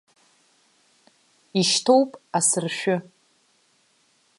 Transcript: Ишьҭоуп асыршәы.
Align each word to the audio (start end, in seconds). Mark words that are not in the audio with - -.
Ишьҭоуп 1.59 2.11
асыршәы. 2.37 2.97